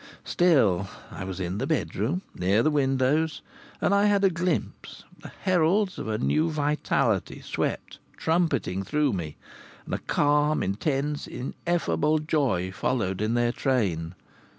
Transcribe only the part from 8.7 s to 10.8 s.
through me, and a calm,